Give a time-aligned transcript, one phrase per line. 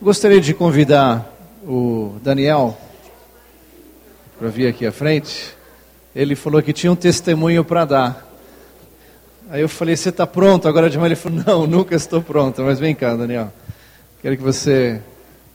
[0.00, 1.28] Gostaria de convidar
[1.66, 2.78] o Daniel
[4.38, 5.56] para vir aqui à frente.
[6.14, 8.32] Ele falou que tinha um testemunho para dar.
[9.50, 11.08] Aí eu falei, você está pronto agora de manhã?
[11.08, 12.62] Ele falou, não, nunca estou pronto.
[12.62, 13.52] Mas vem cá, Daniel.
[14.22, 15.02] Quero que você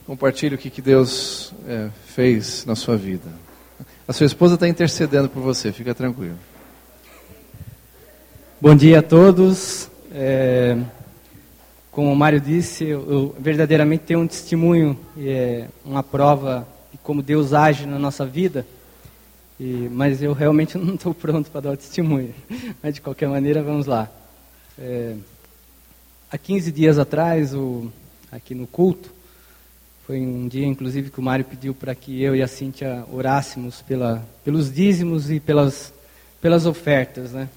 [0.06, 3.30] compartilhe o que, que Deus é, fez na sua vida.
[4.06, 6.38] A sua esposa está intercedendo por você, fica tranquilo.
[8.60, 9.90] Bom dia a todos.
[10.14, 10.78] É,
[11.94, 17.22] como o Mário disse, eu, eu, verdadeiramente tenho um testemunho, é, uma prova de como
[17.22, 18.66] Deus age na nossa vida,
[19.60, 22.34] e, mas eu realmente não estou pronto para dar o testemunho.
[22.82, 24.10] Mas de qualquer maneira, vamos lá.
[24.78, 25.16] É,
[26.32, 27.92] há 15 dias atrás, o,
[28.32, 29.14] aqui no culto,
[30.08, 33.84] foi um dia, inclusive, que o Mário pediu para que eu e a Cíntia orássemos
[33.84, 35.94] pela, pelos dízimos e pelas,
[36.42, 37.48] pelas ofertas, né?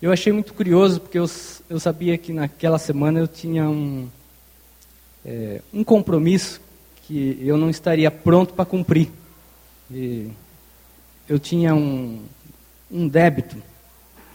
[0.00, 1.24] Eu achei muito curioso, porque eu,
[1.70, 4.06] eu sabia que naquela semana eu tinha um,
[5.24, 6.60] é, um compromisso
[7.06, 9.08] que eu não estaria pronto para cumprir.
[9.90, 10.28] E
[11.26, 12.20] eu tinha um,
[12.90, 13.56] um débito,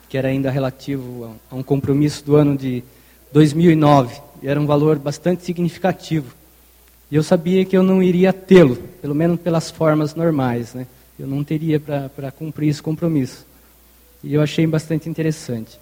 [0.10, 2.84] que era ainda relativo a, a um compromisso do ano de
[3.32, 6.34] 2009, e era um valor bastante significativo.
[7.12, 10.74] E eu sabia que eu não iria tê-lo, pelo menos pelas formas normais.
[10.74, 10.88] Né?
[11.20, 13.46] Eu não teria para cumprir esse compromisso.
[14.24, 15.80] E eu achei bastante interessante.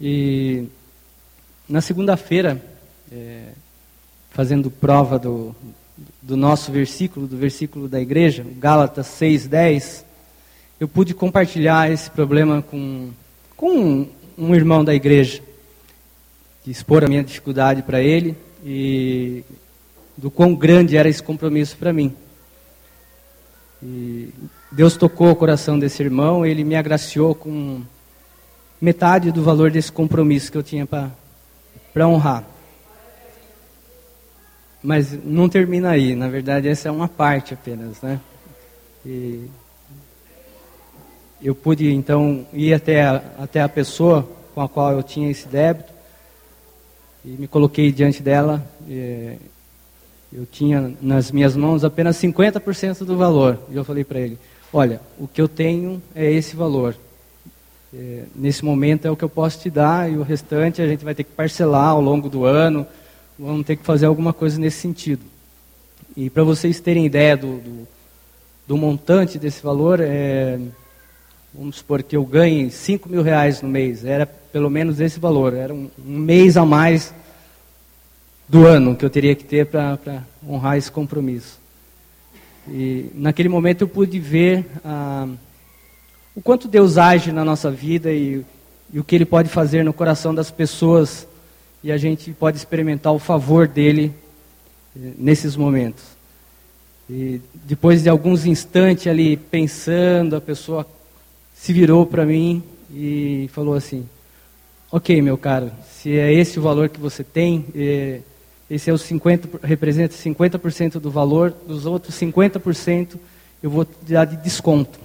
[0.00, 0.64] E
[1.68, 2.62] na segunda-feira,
[3.10, 3.48] é,
[4.30, 5.54] fazendo prova do,
[6.20, 10.04] do nosso versículo, do versículo da igreja, Gálatas 6,10,
[10.78, 13.10] eu pude compartilhar esse problema com,
[13.56, 15.40] com um, um irmão da igreja,
[16.66, 19.44] expor a minha dificuldade para ele e
[20.16, 22.14] do quão grande era esse compromisso para mim.
[23.84, 24.32] E
[24.72, 27.82] Deus tocou o coração desse irmão, ele me agraciou com
[28.80, 32.44] metade do valor desse compromisso que eu tinha para honrar.
[34.82, 38.20] Mas não termina aí, na verdade essa é uma parte apenas, né?
[39.04, 39.48] E
[41.42, 45.46] eu pude então ir até a, até a pessoa com a qual eu tinha esse
[45.46, 45.92] débito
[47.22, 48.64] e me coloquei diante dela.
[48.88, 49.36] E,
[50.34, 53.56] eu tinha nas minhas mãos apenas 50% do valor.
[53.70, 54.36] E eu falei para ele:
[54.72, 56.96] Olha, o que eu tenho é esse valor.
[57.96, 61.04] É, nesse momento é o que eu posso te dar e o restante a gente
[61.04, 62.84] vai ter que parcelar ao longo do ano.
[63.38, 65.22] Vamos ter que fazer alguma coisa nesse sentido.
[66.16, 67.88] E para vocês terem ideia do, do,
[68.66, 70.58] do, montante desse valor, é,
[71.52, 74.04] vamos supor que eu ganhe 5 mil reais no mês.
[74.04, 75.54] Era pelo menos esse valor.
[75.54, 77.14] Era um, um mês a mais
[78.48, 81.58] do ano que eu teria que ter para honrar esse compromisso.
[82.68, 85.28] E naquele momento eu pude ver ah,
[86.34, 88.44] o quanto Deus age na nossa vida e,
[88.92, 91.26] e, o que Ele pode fazer no coração das pessoas
[91.82, 94.12] e a gente pode experimentar o favor dele
[94.96, 96.02] eh, nesses momentos.
[97.08, 100.86] E depois de alguns instantes ali pensando, a pessoa
[101.54, 104.08] se virou para mim e falou assim:
[104.90, 108.20] Ok, meu caro, se é esse o valor que você tem, eh,
[108.70, 113.16] esse é o 50, representa 50% do valor, dos outros 50%
[113.62, 114.98] eu vou dar de desconto.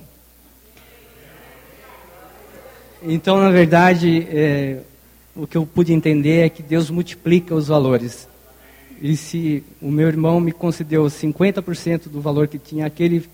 [3.01, 4.79] Então, na verdade, é,
[5.35, 8.27] o que eu pude entender é que Deus multiplica os valores.
[9.01, 13.25] E se o meu irmão me concedeu 50% do valor que tinha, aquele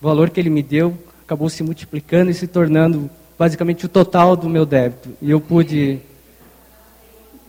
[0.00, 4.48] valor que ele me deu acabou se multiplicando e se tornando basicamente o total do
[4.48, 5.08] meu débito.
[5.20, 5.98] E eu pude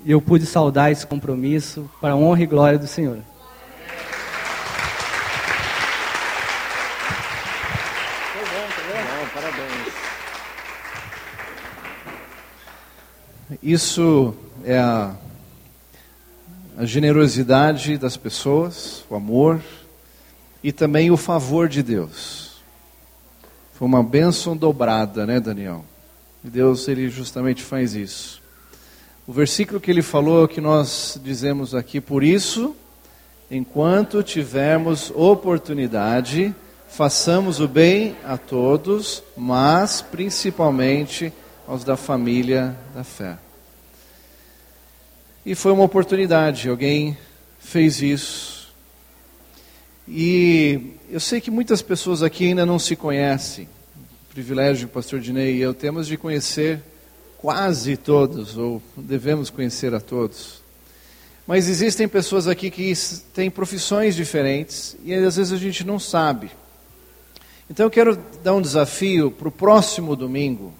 [0.07, 3.17] e eu pude saudar esse compromisso para a honra e glória do Senhor.
[13.61, 15.13] Isso é a,
[16.77, 19.61] a generosidade das pessoas, o amor
[20.63, 22.61] e também o favor de Deus.
[23.73, 25.83] Foi uma bênção dobrada, né, Daniel?
[26.41, 28.46] Deus, ele justamente faz isso.
[29.27, 32.73] O versículo que ele falou que nós dizemos aqui, por isso,
[33.51, 36.55] enquanto tivermos oportunidade,
[36.87, 41.33] façamos o bem a todos, mas principalmente
[41.67, 43.37] aos da família da fé.
[45.45, 47.17] E foi uma oportunidade, alguém
[47.59, 48.73] fez isso.
[50.07, 53.67] E eu sei que muitas pessoas aqui ainda não se conhecem.
[54.29, 56.81] O privilégio, pastor Dinei e eu temos de conhecer
[57.37, 60.61] quase todos, ou devemos conhecer a todos.
[61.45, 62.93] Mas existem pessoas aqui que
[63.33, 66.51] têm profissões diferentes e às vezes a gente não sabe.
[67.69, 70.73] Então eu quero dar um desafio para o próximo domingo,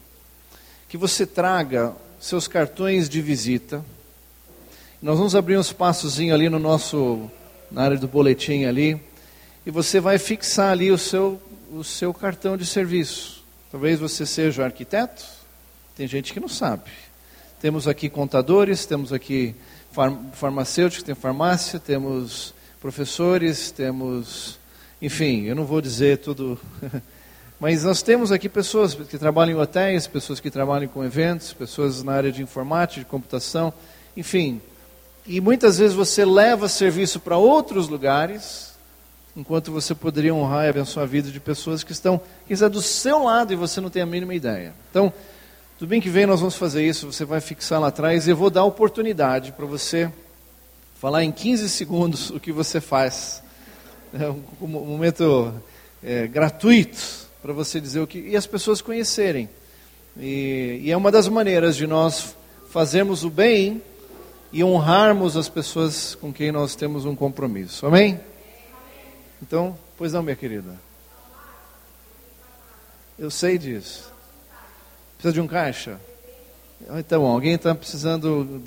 [0.89, 3.83] que você traga seus cartões de visita.
[5.01, 7.29] Nós vamos abrir um espaçozinho ali no nosso
[7.69, 8.99] na área do boletim ali,
[9.65, 13.43] e você vai fixar ali o seu, o seu cartão de serviço.
[13.69, 15.25] Talvez você seja arquiteto,
[15.97, 16.83] tem gente que não sabe.
[17.59, 19.55] Temos aqui contadores, temos aqui
[20.33, 24.59] farmacêuticos, tem farmácia, temos professores, temos,
[25.01, 26.59] enfim, eu não vou dizer tudo,
[27.59, 32.03] mas nós temos aqui pessoas que trabalham em hotéis, pessoas que trabalham com eventos, pessoas
[32.03, 33.73] na área de informática, de computação,
[34.15, 34.61] enfim.
[35.25, 38.75] E muitas vezes você leva serviço para outros lugares,
[39.35, 43.23] enquanto você poderia honrar e abençoar a vida de pessoas que estão, quizá, do seu
[43.23, 44.75] lado e você não tem a mínima ideia.
[44.91, 45.11] Então,
[45.77, 48.35] tudo bem que vem nós vamos fazer isso, você vai fixar lá atrás e eu
[48.35, 50.11] vou dar oportunidade para você
[50.99, 53.43] falar em 15 segundos o que você faz.
[54.11, 55.53] É um, momento
[56.03, 58.17] é, gratuito para você dizer o que.
[58.17, 59.47] e as pessoas conhecerem.
[60.17, 62.35] E, e é uma das maneiras de nós
[62.71, 63.79] fazermos o bem
[64.51, 67.85] e honrarmos as pessoas com quem nós temos um compromisso.
[67.85, 68.19] Amém?
[69.43, 70.73] Então, pois não, minha querida.
[73.19, 74.16] Eu sei disso.
[75.17, 75.99] Precisa de um caixa?
[76.97, 78.61] Então, alguém está precisando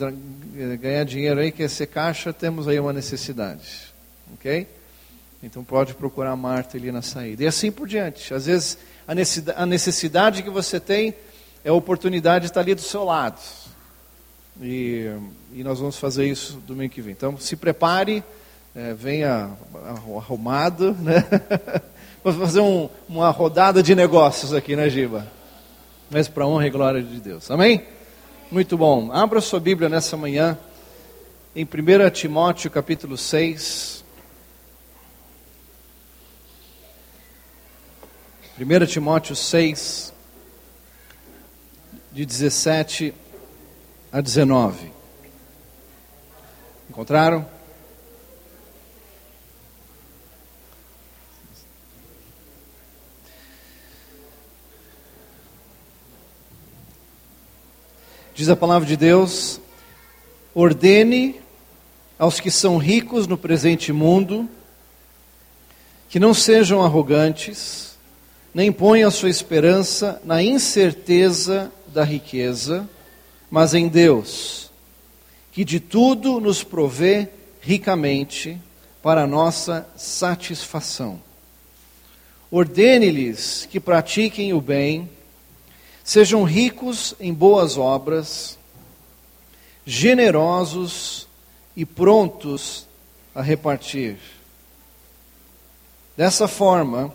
[0.80, 3.92] ganhar dinheiro aí, quer ser caixa, temos aí uma necessidade.
[4.34, 4.66] Ok?
[5.42, 7.44] Então pode procurar a Marta ali na saída.
[7.44, 8.34] E assim por diante.
[8.34, 8.78] Às vezes
[9.56, 11.14] a necessidade que você tem
[11.64, 13.40] é a oportunidade de estar ali do seu lado.
[14.60, 15.10] E,
[15.54, 17.12] e nós vamos fazer isso domingo que vem.
[17.12, 18.22] Então se prepare,
[18.74, 19.50] é, venha
[20.14, 21.24] arrumado, né?
[22.22, 25.26] Vamos fazer um, uma rodada de negócios aqui, né, Giba?
[26.10, 27.50] Mas para a honra e glória de Deus.
[27.50, 27.86] Amém?
[28.50, 29.12] Muito bom.
[29.12, 30.58] Abra sua Bíblia nessa manhã,
[31.54, 34.04] em 1 Timóteo capítulo 6.
[38.58, 40.12] 1 Timóteo 6,
[42.12, 43.14] de 17
[44.12, 44.92] a 19.
[46.90, 47.59] Encontraram?
[58.40, 59.60] Diz a palavra de Deus:
[60.54, 61.38] ordene
[62.18, 64.48] aos que são ricos no presente mundo
[66.08, 67.98] que não sejam arrogantes,
[68.54, 72.88] nem ponham sua esperança na incerteza da riqueza,
[73.50, 74.70] mas em Deus,
[75.52, 77.28] que de tudo nos provê
[77.60, 78.58] ricamente
[79.02, 81.20] para nossa satisfação.
[82.50, 85.10] Ordene-lhes que pratiquem o bem
[86.10, 88.58] Sejam ricos em boas obras,
[89.86, 91.28] generosos
[91.76, 92.84] e prontos
[93.32, 94.16] a repartir.
[96.16, 97.14] Dessa forma,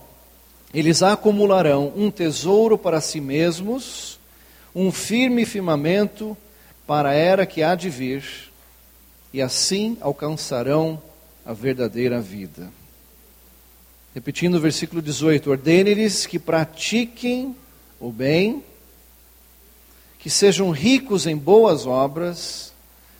[0.73, 4.17] eles acumularão um tesouro para si mesmos,
[4.73, 6.37] um firme firmamento
[6.87, 8.23] para a era que há de vir,
[9.33, 11.01] e assim alcançarão
[11.45, 12.71] a verdadeira vida.
[14.13, 17.53] Repetindo o versículo 18: Ordene-lhes que pratiquem
[17.99, 18.63] o bem
[20.25, 22.73] que sejam ricos em boas obras,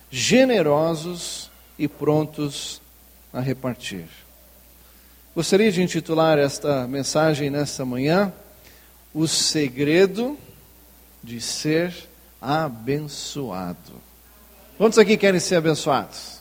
[0.09, 2.81] generosos e prontos
[3.31, 4.07] a repartir.
[5.35, 8.33] Gostaria de intitular esta mensagem nesta manhã:
[9.13, 10.35] O segredo
[11.23, 11.93] de ser
[12.41, 14.01] abençoado.
[14.75, 16.39] Quantos aqui querem ser abençoados?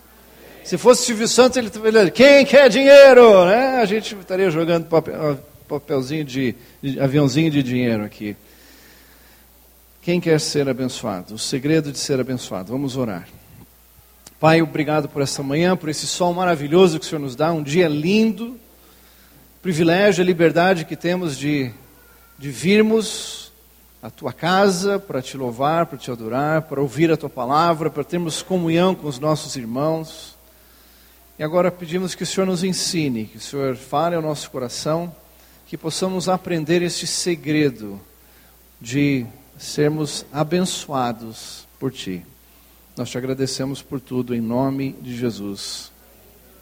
[0.64, 3.44] Se fosse Silvio Santos, ele estaria quem quer dinheiro?
[3.44, 3.82] Né?
[3.82, 8.34] A gente estaria jogando papel, papelzinho de, de aviãozinho de dinheiro aqui.
[10.04, 11.34] Quem quer ser abençoado?
[11.34, 12.70] O segredo de ser abençoado.
[12.70, 13.26] Vamos orar.
[14.38, 17.62] Pai, obrigado por esta manhã, por esse sol maravilhoso que o Senhor nos dá, um
[17.62, 18.60] dia lindo,
[19.62, 21.72] privilégio, liberdade que temos de,
[22.38, 23.50] de virmos
[24.02, 28.04] à tua casa para te louvar, para te adorar, para ouvir a tua palavra, para
[28.04, 30.36] termos comunhão com os nossos irmãos.
[31.38, 35.10] E agora pedimos que o Senhor nos ensine, que o Senhor fale ao nosso coração,
[35.66, 37.98] que possamos aprender este segredo
[38.78, 39.26] de
[39.64, 42.24] sermos abençoados por Ti.
[42.96, 45.90] Nós te agradecemos por tudo, em nome de Jesus.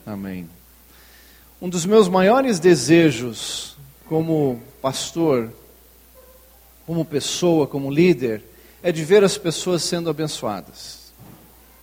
[0.06, 0.48] Amém.
[1.60, 3.76] Um dos meus maiores desejos
[4.08, 5.52] como pastor,
[6.86, 8.42] como pessoa, como líder,
[8.82, 11.12] é de ver as pessoas sendo abençoadas.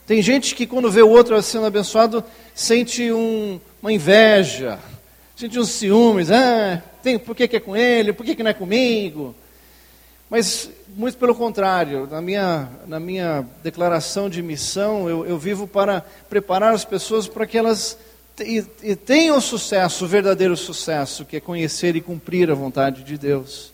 [0.07, 2.23] Tem gente que quando vê o outro sendo abençoado,
[2.55, 4.79] sente um, uma inveja,
[5.35, 8.51] sente uns ciúmes, ah, tem, por que, que é com ele, por que, que não
[8.51, 9.35] é comigo?
[10.29, 16.01] Mas, muito pelo contrário, na minha, na minha declaração de missão, eu, eu vivo para
[16.29, 17.97] preparar as pessoas para que elas
[19.05, 23.73] tenham sucesso, o verdadeiro sucesso, que é conhecer e cumprir a vontade de Deus.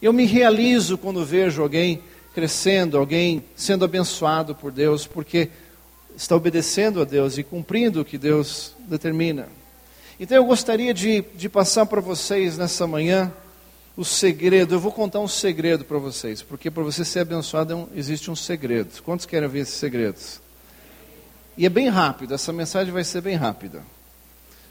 [0.00, 2.02] Eu me realizo quando vejo alguém
[2.34, 5.50] crescendo, alguém sendo abençoado por Deus, porque
[6.16, 9.48] está obedecendo a Deus e cumprindo o que Deus determina.
[10.18, 13.32] Então eu gostaria de, de passar para vocês nessa manhã
[13.96, 14.74] o segredo.
[14.74, 18.30] Eu vou contar um segredo para vocês, porque para você ser abençoado é um, existe
[18.30, 19.02] um segredo.
[19.02, 20.40] Quantos querem ver esses segredos?
[21.56, 23.82] E é bem rápido, essa mensagem vai ser bem rápida.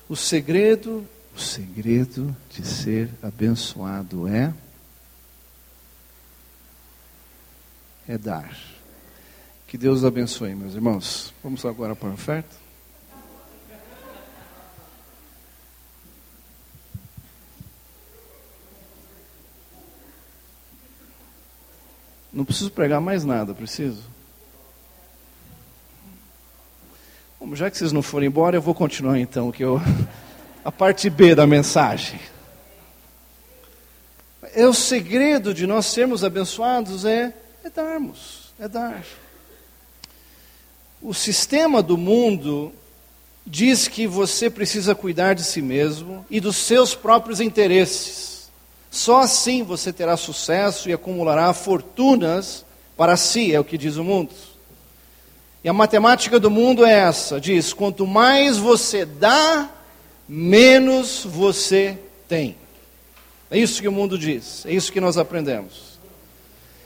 [0.09, 4.53] O segredo, o segredo de ser abençoado é
[8.07, 8.57] é dar.
[9.65, 11.33] Que Deus abençoe, meus irmãos.
[11.41, 12.62] Vamos agora para a oferta.
[22.33, 24.01] Não preciso pregar mais nada, preciso?
[27.39, 29.79] Bom, já que vocês não foram embora, eu vou continuar então, que eu
[30.65, 32.19] a parte B da mensagem.
[34.55, 39.03] É o segredo de nós sermos abençoados é, é darmos, é dar.
[41.01, 42.73] O sistema do mundo
[43.45, 48.32] diz que você precisa cuidar de si mesmo e dos seus próprios interesses.
[48.93, 52.63] Só assim você terá sucesso e acumulará fortunas
[52.95, 54.29] para si, é o que diz o mundo.
[55.63, 59.67] E a matemática do mundo é essa: diz, quanto mais você dá,
[60.29, 61.97] menos você
[62.27, 62.55] tem.
[63.49, 65.99] É isso que o mundo diz, é isso que nós aprendemos.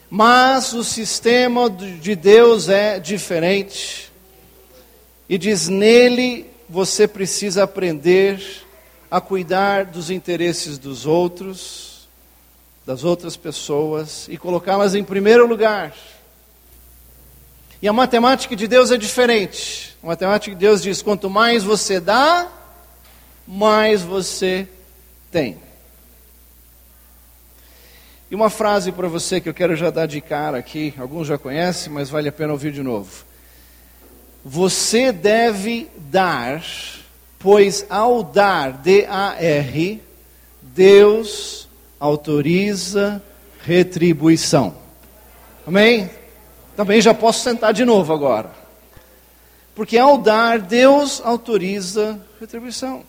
[0.10, 4.14] Mas o sistema de Deus é diferente.
[5.28, 8.42] E diz: nele você precisa aprender
[9.12, 11.97] a cuidar dos interesses dos outros
[12.88, 15.94] das outras pessoas e colocá-las em primeiro lugar.
[17.82, 19.94] E a matemática de Deus é diferente.
[20.02, 22.48] A matemática de Deus diz: quanto mais você dá,
[23.46, 24.66] mais você
[25.30, 25.58] tem.
[28.32, 31.38] E uma frase para você que eu quero já dar de cara aqui, alguns já
[31.38, 33.26] conhecem, mas vale a pena ouvir de novo.
[34.46, 36.64] Você deve dar,
[37.38, 40.02] pois ao dar, D-A-R,
[40.62, 41.67] Deus
[42.00, 43.22] autoriza
[43.64, 44.76] retribuição.
[45.66, 46.10] Amém?
[46.76, 48.52] Também já posso sentar de novo agora.
[49.76, 53.04] Porque ao dar, Deus autoriza retribuição.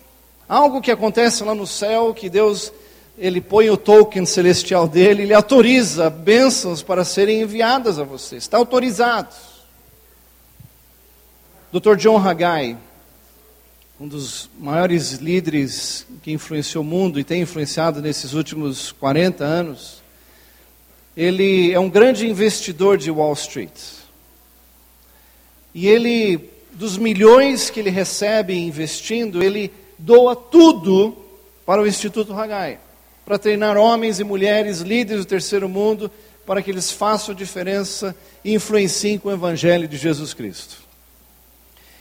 [0.47, 2.71] Algo que acontece lá no céu, que Deus
[3.17, 8.37] ele põe o token celestial dele, ele autoriza bênçãos para serem enviadas a você.
[8.37, 9.35] Está autorizado.
[11.71, 11.95] Dr.
[11.97, 12.77] John Haggai,
[13.99, 20.01] um dos maiores líderes que influenciou o mundo e tem influenciado nesses últimos 40 anos,
[21.17, 23.77] ele é um grande investidor de Wall Street.
[25.75, 31.17] E ele, dos milhões que ele recebe investindo, ele doa tudo
[31.65, 32.79] para o Instituto Haggai,
[33.25, 36.09] para treinar homens e mulheres líderes do terceiro mundo,
[36.45, 38.15] para que eles façam diferença
[38.45, 40.88] e influenciem com o Evangelho de Jesus Cristo.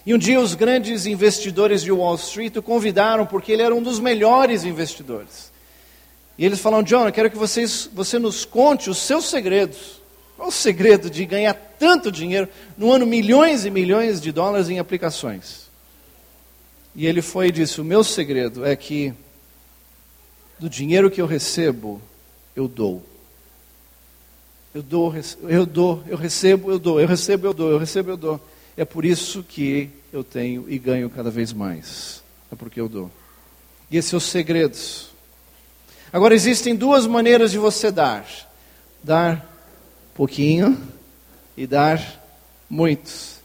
[0.08, 3.82] E um dia os grandes investidores de Wall Street o convidaram porque ele era um
[3.82, 5.52] dos melhores investidores.
[6.38, 10.00] E eles falaram, John, eu quero que vocês, você nos conte os seus segredos.
[10.34, 14.78] Qual o segredo de ganhar tanto dinheiro, no ano milhões e milhões de dólares em
[14.78, 15.68] aplicações?
[16.96, 19.12] E ele foi e disse, o meu segredo é que
[20.58, 22.00] do dinheiro que eu recebo,
[22.56, 23.04] eu dou.
[24.74, 28.16] Eu dou, eu dou, eu recebo, eu dou, eu recebo, eu dou, eu recebo, eu
[28.16, 28.40] dou.
[28.78, 32.23] É por isso que eu tenho e ganho cada vez mais.
[32.52, 33.11] É porque eu dou.
[33.90, 34.78] E esse é o segredo.
[36.12, 38.25] Agora existem duas maneiras de você dar:
[39.02, 39.44] dar
[40.14, 40.80] pouquinho
[41.56, 42.00] e dar
[42.70, 43.40] muitos.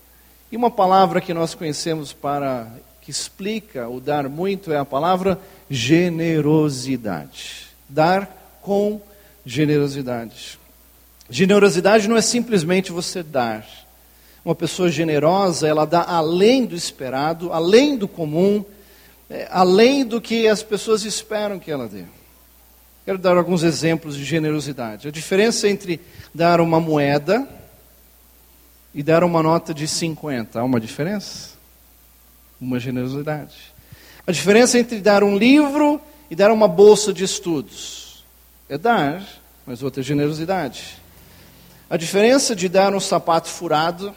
[0.52, 2.72] E uma palavra que nós conhecemos para
[3.02, 7.70] que explica o dar muito é a palavra generosidade.
[7.90, 9.02] Dar com
[9.44, 10.60] generosidade.
[11.28, 13.83] Generosidade não é simplesmente você dar
[14.44, 18.64] uma pessoa generosa, ela dá além do esperado, além do comum,
[19.30, 22.04] é, além do que as pessoas esperam que ela dê.
[23.06, 25.08] Quero dar alguns exemplos de generosidade.
[25.08, 26.00] A diferença entre
[26.34, 27.48] dar uma moeda
[28.94, 31.52] e dar uma nota de 50, há uma diferença?
[32.60, 33.74] Uma generosidade.
[34.26, 38.24] A diferença entre dar um livro e dar uma bolsa de estudos
[38.70, 39.22] é dar,
[39.66, 40.96] mas outra é generosidade.
[41.90, 44.16] A diferença de dar um sapato furado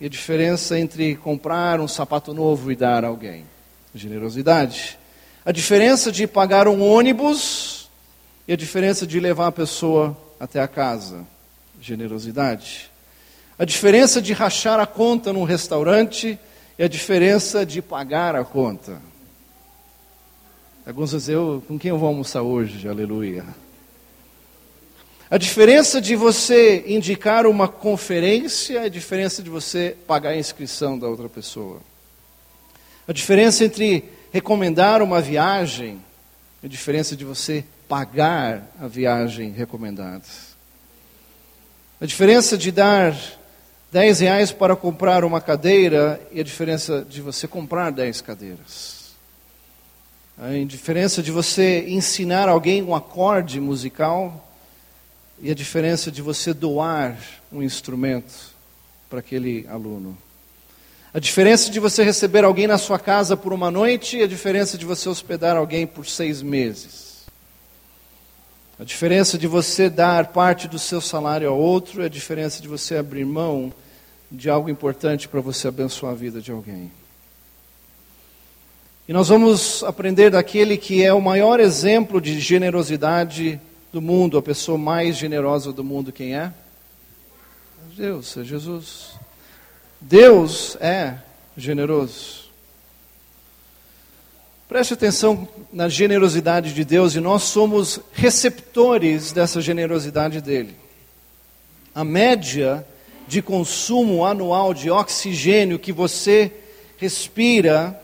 [0.00, 3.44] e a diferença entre comprar um sapato novo e dar a alguém?
[3.94, 4.98] Generosidade.
[5.44, 7.88] A diferença de pagar um ônibus
[8.46, 11.24] e a diferença de levar a pessoa até a casa?
[11.80, 12.90] Generosidade.
[13.58, 16.38] A diferença de rachar a conta num restaurante
[16.78, 19.00] e a diferença de pagar a conta.
[20.86, 22.86] Alguns dizem, eu, com quem eu vou almoçar hoje?
[22.86, 23.44] Aleluia.
[25.28, 30.96] A diferença de você indicar uma conferência é a diferença de você pagar a inscrição
[30.96, 31.80] da outra pessoa.
[33.08, 36.00] A diferença entre recomendar uma viagem
[36.62, 40.22] é a diferença de você pagar a viagem recomendada.
[42.00, 43.16] A diferença de dar
[43.90, 49.10] 10 reais para comprar uma cadeira e a diferença de você comprar 10 cadeiras.
[50.38, 54.45] A diferença de você ensinar alguém um acorde musical
[55.40, 57.18] e a diferença de você doar
[57.52, 58.54] um instrumento
[59.08, 60.16] para aquele aluno.
[61.12, 64.76] A diferença de você receber alguém na sua casa por uma noite e a diferença
[64.76, 67.24] de você hospedar alguém por seis meses.
[68.78, 72.68] A diferença de você dar parte do seu salário a outro é a diferença de
[72.68, 73.72] você abrir mão
[74.30, 76.90] de algo importante para você abençoar a vida de alguém.
[79.08, 83.60] E nós vamos aprender daquele que é o maior exemplo de generosidade
[83.96, 86.52] do mundo, a pessoa mais generosa do mundo, quem é?
[87.96, 89.12] Deus, é Jesus.
[89.98, 91.14] Deus é
[91.56, 92.50] generoso.
[94.68, 100.76] Preste atenção na generosidade de Deus e nós somos receptores dessa generosidade dele.
[101.94, 102.86] A média
[103.26, 106.52] de consumo anual de oxigênio que você
[106.98, 107.98] respira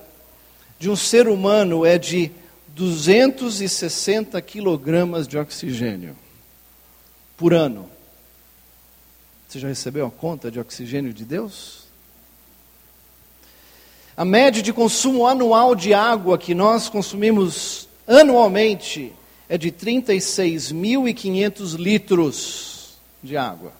[0.79, 2.31] de um ser humano é de
[2.75, 6.17] 260 quilogramas de oxigênio
[7.37, 7.91] por ano.
[9.49, 11.83] Você já recebeu a conta de oxigênio de Deus?
[14.17, 19.13] A média de consumo anual de água que nós consumimos anualmente
[19.49, 23.73] é de 36.500 litros de água.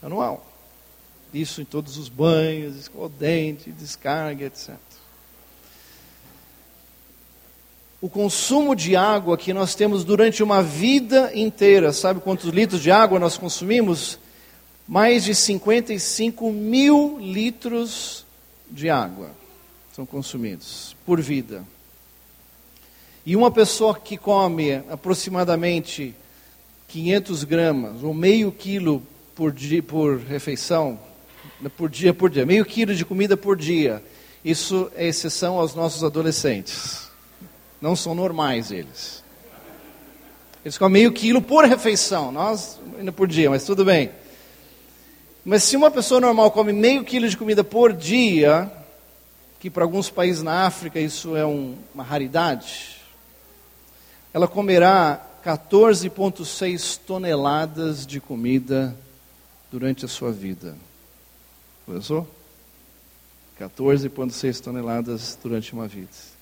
[0.00, 0.46] Anual.
[1.34, 4.76] Isso em todos os banhos, escova dente, descarga, etc.
[8.00, 11.92] o consumo de água que nós temos durante uma vida inteira.
[11.92, 14.18] Sabe quantos litros de água nós consumimos?
[14.86, 18.24] Mais de 55 mil litros
[18.70, 19.30] de água
[19.94, 21.64] são consumidos por vida.
[23.26, 26.14] E uma pessoa que come aproximadamente
[26.86, 29.02] 500 gramas, ou meio quilo
[29.34, 30.98] por, dia, por refeição,
[31.76, 34.02] por dia por dia, meio quilo de comida por dia,
[34.42, 37.07] isso é exceção aos nossos adolescentes.
[37.80, 39.22] Não são normais eles.
[40.64, 44.10] Eles comem meio quilo por refeição, nós ainda por dia, mas tudo bem.
[45.44, 48.70] Mas se uma pessoa normal come meio quilo de comida por dia,
[49.60, 52.96] que para alguns países na África isso é um, uma raridade,
[54.34, 58.94] ela comerá 14,6 toneladas de comida
[59.70, 60.76] durante a sua vida.
[61.86, 62.28] Começou?
[63.58, 66.37] 14,6 toneladas durante uma vida.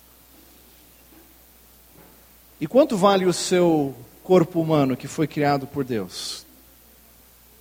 [2.61, 6.47] E quanto vale o seu corpo humano que foi criado por Deus?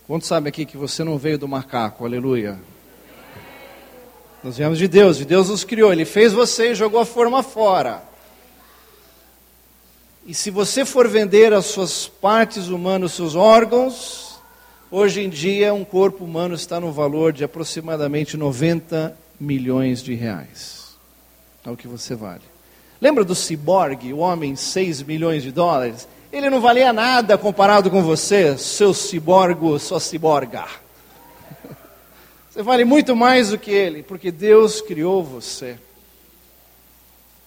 [0.08, 2.06] Quanto sabe aqui que você não veio do macaco?
[2.06, 2.58] Aleluia.
[4.44, 7.44] Nós viemos de Deus, de Deus nos criou, Ele fez você e jogou a forma
[7.44, 8.04] fora.
[10.26, 14.40] E se você for vender as suas partes humanas, seus órgãos,
[14.90, 20.96] hoje em dia um corpo humano está no valor de aproximadamente 90 milhões de reais.
[21.66, 22.55] É o que você vale.
[23.06, 26.08] Lembra do ciborgue, o homem 6 milhões de dólares?
[26.34, 30.66] Ele não valia nada comparado com você, seu ciborgo, sua ciborga.
[32.50, 35.78] Você vale muito mais do que ele, porque Deus criou você.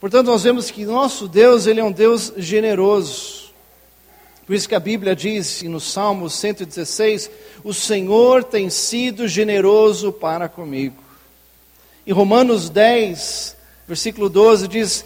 [0.00, 3.52] Portanto, nós vemos que nosso Deus, ele é um Deus generoso.
[4.46, 7.28] Por isso que a Bíblia diz no Salmo 116:
[7.64, 11.02] O Senhor tem sido generoso para comigo.
[12.06, 13.56] Em Romanos 10,
[13.88, 15.04] versículo 12, diz: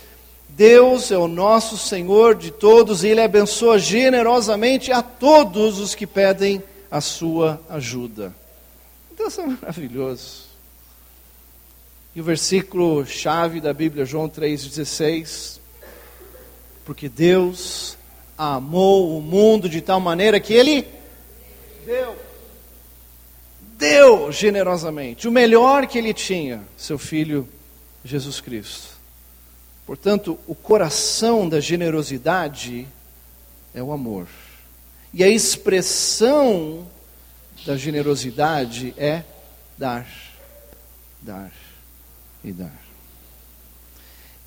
[0.57, 6.07] Deus é o nosso Senhor de todos e Ele abençoa generosamente a todos os que
[6.07, 8.35] pedem a sua ajuda.
[9.13, 10.43] Então isso é maravilhoso.
[12.15, 15.59] E o versículo chave da Bíblia, João 3,16.
[16.85, 17.97] Porque Deus
[18.37, 20.87] amou o mundo de tal maneira que Ele
[21.87, 22.15] deu.
[23.79, 27.49] Deu generosamente o melhor que Ele tinha, seu Filho
[28.05, 28.92] Jesus Cristo.
[29.93, 32.89] Portanto, o coração da generosidade
[33.75, 34.27] é o amor.
[35.13, 36.87] E a expressão
[37.67, 39.23] da generosidade é
[39.77, 40.09] dar,
[41.21, 41.53] dar
[42.43, 42.73] e dar.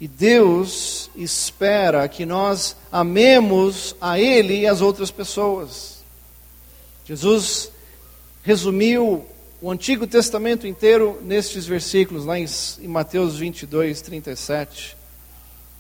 [0.02, 6.04] E Deus espera que nós amemos a Ele e as outras pessoas.
[7.06, 7.72] Jesus
[8.42, 9.24] resumiu
[9.62, 12.48] o Antigo Testamento inteiro nestes versículos, lá em,
[12.88, 15.05] Mateus 22, 37.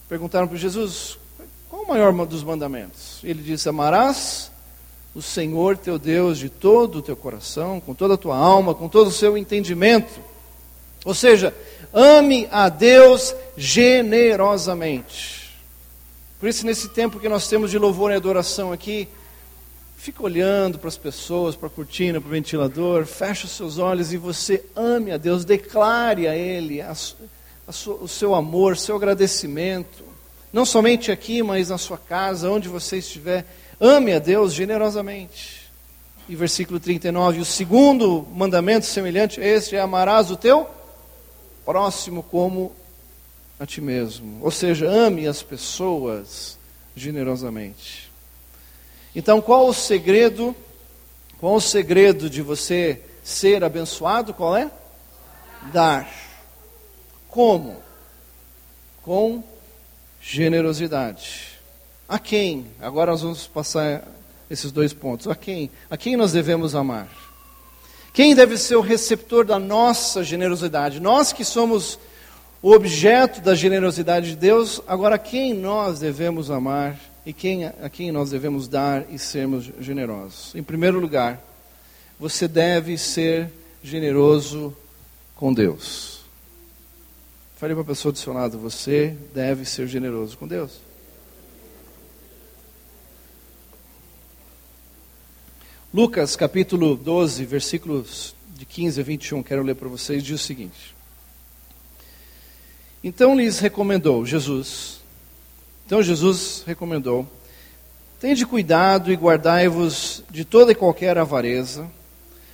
[0.07, 1.17] Perguntaram para Jesus:
[1.69, 3.19] qual o maior dos mandamentos?
[3.23, 4.51] Ele disse: Amarás
[5.13, 8.87] o Senhor teu Deus de todo o teu coração, com toda a tua alma, com
[8.87, 10.19] todo o seu entendimento.
[11.03, 11.53] Ou seja,
[11.93, 15.45] ame a Deus generosamente.
[16.39, 19.07] Por isso, nesse tempo que nós temos de louvor e adoração aqui,
[19.97, 24.13] fica olhando para as pessoas, para a cortina, para o ventilador, fecha os seus olhos
[24.13, 26.93] e você ame a Deus, declare a Ele a,
[27.71, 30.03] sua, o seu amor, seu agradecimento.
[30.53, 33.45] Não somente aqui, mas na sua casa, onde você estiver.
[33.79, 35.65] Ame a Deus generosamente.
[36.27, 40.67] E versículo 39, o segundo mandamento semelhante a este é amarás o teu
[41.63, 42.71] próximo como
[43.59, 44.39] a ti mesmo.
[44.41, 46.57] Ou seja, ame as pessoas
[46.95, 48.09] generosamente.
[49.15, 50.55] Então, qual o segredo?
[51.39, 54.33] Qual o segredo de você ser abençoado?
[54.33, 54.69] Qual é?
[55.71, 56.24] Dar.
[57.35, 57.75] Como?
[59.03, 59.43] Com
[60.21, 61.59] generosidade.
[62.07, 62.65] A quem?
[62.79, 64.07] Agora nós vamos passar
[64.49, 65.27] esses dois pontos.
[65.27, 65.69] A quem?
[65.89, 67.09] A quem nós devemos amar?
[68.13, 71.01] Quem deve ser o receptor da nossa generosidade?
[71.01, 71.99] Nós que somos
[72.61, 78.13] o objeto da generosidade de Deus, agora quem nós devemos amar e quem, a quem
[78.13, 80.55] nós devemos dar e sermos generosos?
[80.55, 81.43] Em primeiro lugar,
[82.17, 83.51] você deve ser
[83.83, 84.73] generoso
[85.35, 86.14] com Deus.
[87.55, 90.73] Falei para a pessoa do seu lado, você deve ser generoso com Deus.
[95.93, 100.93] Lucas capítulo 12, versículos de 15 a 21, quero ler para vocês, diz o seguinte:
[103.01, 104.99] Então lhes recomendou Jesus,
[105.85, 107.25] então Jesus recomendou:
[108.19, 111.89] Tende cuidado e guardai-vos de toda e qualquer avareza,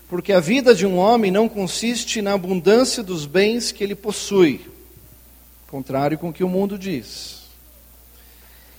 [0.08, 4.70] porque a vida de um homem não consiste na abundância dos bens que ele possui,
[5.72, 7.44] contrário com o que o mundo diz.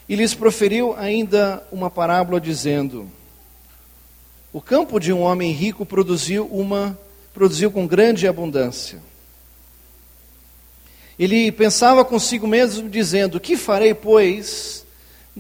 [0.07, 3.11] E lhes proferiu ainda uma parábola dizendo:
[4.53, 6.99] o campo de um homem rico produziu uma
[7.33, 8.99] produziu com grande abundância.
[11.19, 14.85] Ele pensava consigo mesmo dizendo: "Que farei, pois,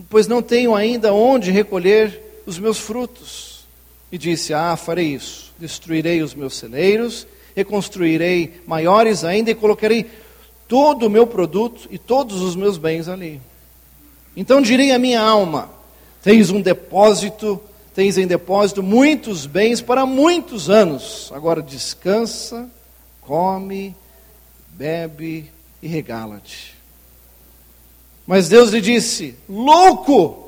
[0.08, 3.66] pois não tenho ainda onde recolher os meus frutos?"
[4.10, 5.52] E disse: "Ah, farei isso.
[5.58, 10.06] Destruirei os meus celeiros, reconstruirei maiores ainda e colocarei
[10.72, 13.38] todo o meu produto e todos os meus bens ali.
[14.34, 15.68] Então direi à minha alma:
[16.22, 17.60] Tens um depósito
[17.94, 21.30] Tens em depósito muitos bens para muitos anos.
[21.34, 22.66] Agora descansa,
[23.20, 23.94] come,
[24.70, 25.50] bebe
[25.82, 26.74] e regala-te.
[28.26, 30.38] Mas Deus lhe disse: Louco!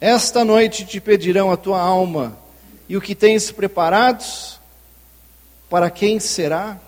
[0.00, 2.36] Esta noite te pedirão a tua alma,
[2.88, 4.58] e o que tens preparados,
[5.70, 6.78] para quem será?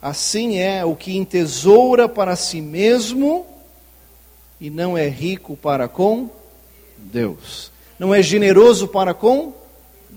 [0.00, 3.46] Assim é o que entesoura para si mesmo
[4.60, 6.30] e não é rico para com
[6.96, 9.52] Deus não é generoso para com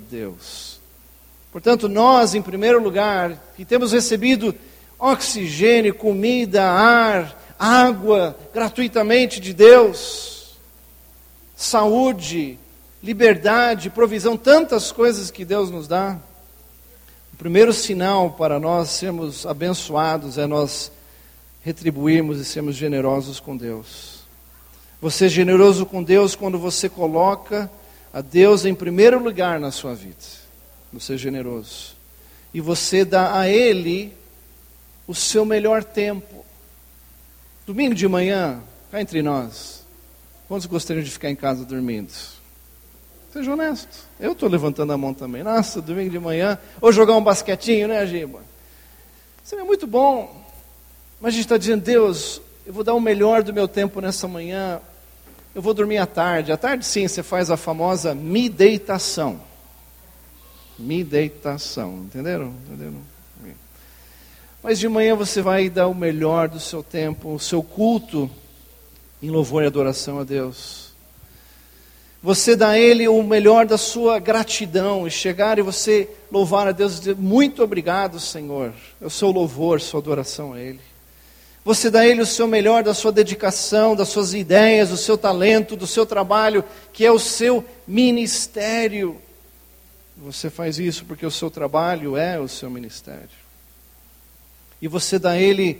[0.09, 0.79] Deus.
[1.51, 4.55] Portanto, nós, em primeiro lugar, que temos recebido
[4.97, 10.55] oxigênio, comida, ar, água gratuitamente de Deus,
[11.57, 12.57] saúde,
[13.03, 16.17] liberdade, provisão, tantas coisas que Deus nos dá.
[17.33, 20.91] O primeiro sinal para nós sermos abençoados é nós
[21.63, 24.19] retribuirmos e sermos generosos com Deus.
[25.01, 27.69] Você é generoso com Deus quando você coloca
[28.13, 30.15] a Deus em primeiro lugar na sua vida.
[30.93, 31.95] Você é generoso.
[32.53, 34.13] E você dá a Ele
[35.07, 36.45] o seu melhor tempo.
[37.65, 39.83] Domingo de manhã, cá entre nós,
[40.47, 42.13] quantos gostariam de ficar em casa dormindo?
[43.33, 44.07] Seja honesto.
[44.19, 45.43] Eu estou levantando a mão também.
[45.43, 48.39] Nossa, domingo de manhã, ou jogar um basquetinho, né, Giba?
[49.43, 50.41] Seria muito bom.
[51.19, 54.27] Mas a gente está dizendo, Deus, eu vou dar o melhor do meu tempo nessa
[54.27, 54.79] manhã
[55.55, 56.51] eu vou dormir à tarde.
[56.51, 59.39] À tarde, sim, você faz a famosa mideitação.
[60.77, 62.53] Mideitação, entenderam?
[62.65, 63.13] entenderam?
[64.63, 68.31] Mas de manhã você vai dar o melhor do seu tempo, o seu culto
[69.21, 70.82] em louvor e adoração a Deus.
[72.23, 76.71] Você dá a Ele o melhor da sua gratidão e chegar e você louvar a
[76.71, 78.73] Deus e dizer: Muito obrigado, Senhor.
[79.01, 80.79] É o seu louvor, sua adoração a Ele.
[81.65, 85.17] Você dá a Ele o seu melhor da sua dedicação, das suas ideias, do seu
[85.17, 89.17] talento, do seu trabalho, que é o seu ministério.
[90.15, 93.43] Você faz isso porque o seu trabalho é o seu ministério.
[94.81, 95.77] E você dá a Ele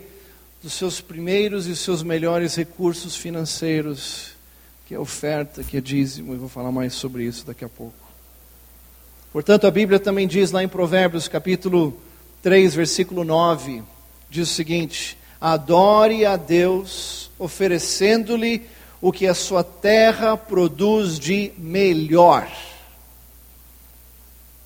[0.62, 4.33] dos seus primeiros e os seus melhores recursos financeiros,
[4.86, 8.04] que é oferta, que é dízimo, e vou falar mais sobre isso daqui a pouco.
[9.32, 11.98] Portanto, a Bíblia também diz lá em Provérbios, capítulo
[12.42, 13.82] 3, versículo 9,
[14.28, 18.62] diz o seguinte: adore a Deus, oferecendo-lhe
[19.00, 22.48] o que a sua terra produz de melhor.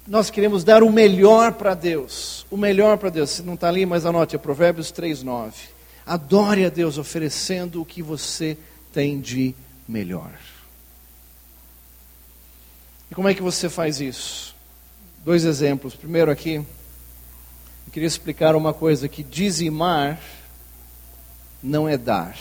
[0.07, 2.46] nós queremos dar o melhor para Deus.
[2.50, 3.31] O melhor para Deus.
[3.31, 5.52] Se não está ali, mas anote, é Provérbios 3,9.
[6.07, 8.57] Adore a Deus oferecendo o que você
[8.92, 9.67] tem de melhor.
[13.11, 14.55] E como é que você faz isso?
[15.24, 15.94] Dois exemplos.
[15.94, 20.20] Primeiro aqui, eu queria explicar uma coisa que dizimar
[21.62, 22.37] não é dar.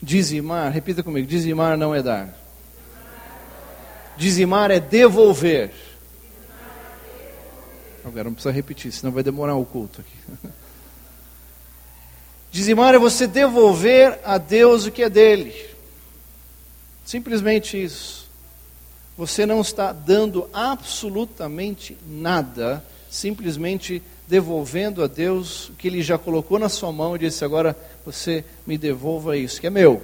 [0.00, 2.32] Dizimar, repita comigo, dizimar não é dar.
[4.16, 5.72] Dizimar é devolver.
[8.04, 10.48] Agora não precisa repetir, senão vai demorar o culto aqui.
[12.50, 15.68] Dizimar é você devolver a Deus o que é dele.
[17.08, 18.28] Simplesmente isso.
[19.16, 26.58] Você não está dando absolutamente nada, simplesmente devolvendo a Deus o que ele já colocou
[26.58, 30.02] na sua mão e disse: agora você me devolva isso, que é meu.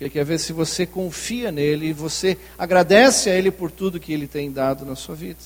[0.00, 4.12] Ele quer ver se você confia nele e você agradece a ele por tudo que
[4.12, 5.40] ele tem dado na sua vida.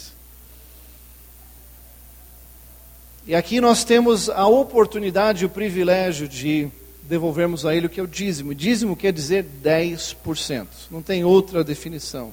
[3.27, 6.71] E aqui nós temos a oportunidade e o privilégio de
[7.03, 8.55] devolvermos a Ele o que é o dízimo.
[8.55, 12.33] Dízimo quer dizer 10%, não tem outra definição.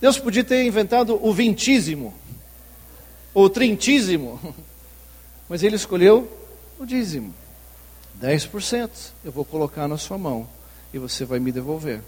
[0.00, 2.14] Deus podia ter inventado o vintízimo,
[3.32, 4.40] ou o trintízimo,
[5.48, 6.30] mas Ele escolheu
[6.78, 7.34] o dízimo.
[8.22, 8.90] 10%
[9.24, 10.48] eu vou colocar na sua mão
[10.92, 12.00] e você vai me devolver.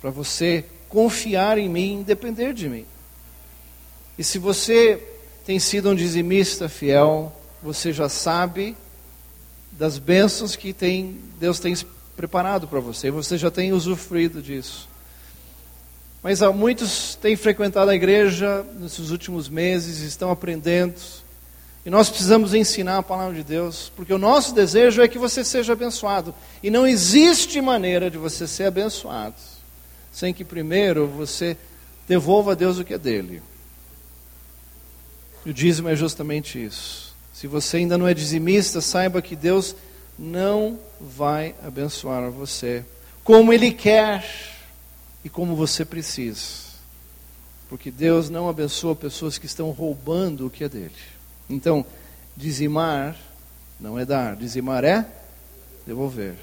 [0.00, 2.86] Para você confiar em mim, depender de mim.
[4.16, 5.02] E se você
[5.44, 7.32] tem sido um dizimista fiel,
[7.62, 8.76] você já sabe
[9.78, 11.74] das bênçãos que tem, Deus tem
[12.16, 14.88] preparado para você, você já tem usufruído disso.
[16.22, 20.94] Mas há muitos têm frequentado a igreja nesses últimos meses, estão aprendendo,
[21.84, 25.44] e nós precisamos ensinar a palavra de Deus, porque o nosso desejo é que você
[25.44, 29.34] seja abençoado, e não existe maneira de você ser abençoado
[30.14, 31.56] sem que primeiro você
[32.06, 33.42] devolva a Deus o que é dele.
[35.44, 37.13] E o dízimo é justamente isso.
[37.34, 39.74] Se você ainda não é dizimista, saiba que Deus
[40.16, 42.84] não vai abençoar você
[43.24, 44.24] como Ele quer
[45.24, 46.62] e como você precisa.
[47.68, 50.94] Porque Deus não abençoa pessoas que estão roubando o que é dele.
[51.50, 51.84] Então,
[52.36, 53.16] dizimar
[53.80, 55.04] não é dar, dizimar é
[55.84, 56.36] devolver.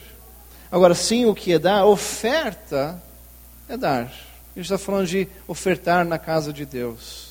[0.69, 3.01] Agora, sim, o que é dar, oferta
[3.69, 4.03] é dar.
[4.53, 7.30] A gente está falando de ofertar na casa de Deus.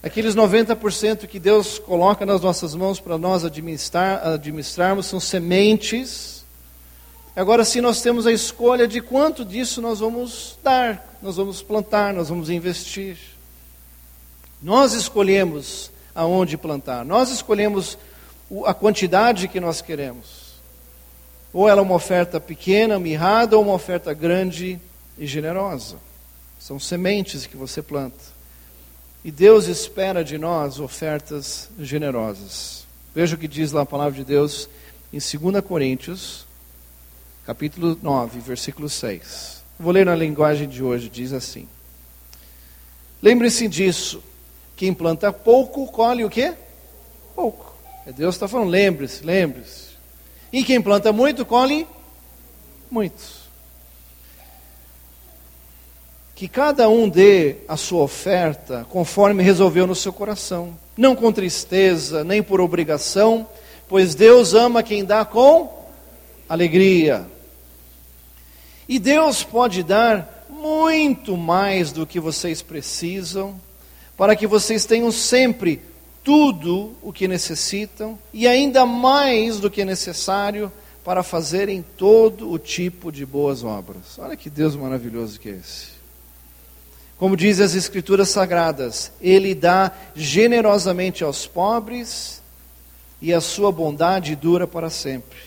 [0.00, 6.44] Aqueles 90% que Deus coloca nas nossas mãos para nós administrar, administrarmos são sementes.
[7.34, 12.14] Agora, se nós temos a escolha de quanto disso nós vamos dar, nós vamos plantar,
[12.14, 13.18] nós vamos investir.
[14.62, 17.98] Nós escolhemos aonde plantar, nós escolhemos
[18.66, 20.48] a quantidade que nós queremos.
[21.52, 24.78] Ou ela é uma oferta pequena, mirrada, ou uma oferta grande
[25.18, 25.96] e generosa.
[26.58, 28.37] São sementes que você planta.
[29.24, 32.86] E Deus espera de nós ofertas generosas.
[33.14, 34.68] Veja o que diz lá a palavra de Deus
[35.12, 36.46] em 2 Coríntios,
[37.44, 39.62] capítulo 9, versículo 6.
[39.78, 41.68] Vou ler na linguagem de hoje, diz assim:
[43.20, 44.22] Lembre-se disso,
[44.76, 46.54] quem planta pouco, colhe o quê?
[47.34, 47.74] Pouco.
[48.06, 49.88] É Deus está falando, lembre-se, lembre-se.
[50.52, 51.86] E quem planta muito, colhe
[52.90, 53.37] muito
[56.38, 62.22] que cada um dê a sua oferta conforme resolveu no seu coração, não com tristeza,
[62.22, 63.44] nem por obrigação,
[63.88, 65.68] pois Deus ama quem dá com
[66.48, 67.26] alegria.
[68.88, 73.60] E Deus pode dar muito mais do que vocês precisam,
[74.16, 75.82] para que vocês tenham sempre
[76.22, 80.70] tudo o que necessitam e ainda mais do que é necessário
[81.04, 84.16] para fazerem todo o tipo de boas obras.
[84.20, 85.97] Olha que Deus maravilhoso que é esse.
[87.18, 92.40] Como dizem as Escrituras Sagradas, Ele dá generosamente aos pobres
[93.20, 95.38] e a sua bondade dura para sempre.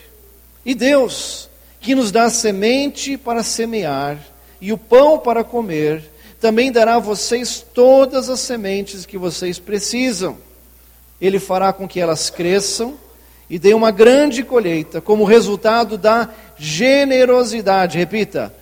[0.64, 1.48] E Deus,
[1.80, 4.18] que nos dá semente para semear
[4.60, 6.04] e o pão para comer,
[6.38, 10.36] também dará a vocês todas as sementes que vocês precisam.
[11.20, 12.98] Ele fará com que elas cresçam
[13.48, 17.96] e dê uma grande colheita, como resultado da generosidade.
[17.96, 18.54] Repita: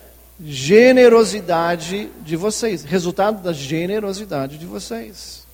[0.43, 5.45] generosidade de vocês, resultado da generosidade de vocês.